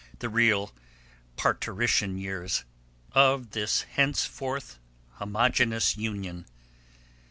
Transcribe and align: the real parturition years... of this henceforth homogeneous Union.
the 0.17 0.29
real 0.29 0.73
parturition 1.37 2.17
years... 2.17 2.65
of 3.11 3.51
this 3.51 3.83
henceforth 3.83 4.79
homogeneous 5.19 5.95
Union. 5.95 6.47